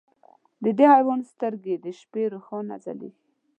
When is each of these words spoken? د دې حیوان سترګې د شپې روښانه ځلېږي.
د 0.63 0.65
دې 0.77 0.85
حیوان 0.93 1.19
سترګې 1.31 1.75
د 1.83 1.85
شپې 1.99 2.23
روښانه 2.33 2.75
ځلېږي. 2.83 3.21